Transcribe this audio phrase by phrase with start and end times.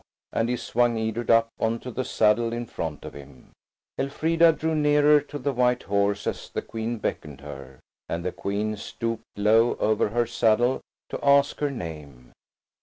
[0.33, 3.51] and he swung Edred up on to the saddle in front of him.
[3.99, 8.75] Elfrida drew nearer to the white horse as the Queen beckoned her, and the Queen
[8.75, 12.31] stooped low over her saddle to ask her name.